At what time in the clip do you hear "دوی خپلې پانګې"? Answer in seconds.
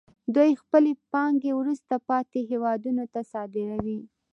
0.35-1.51